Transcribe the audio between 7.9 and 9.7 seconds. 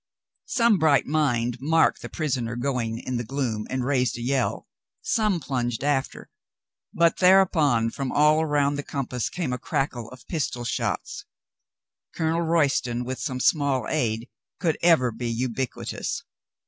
from all round the compass came a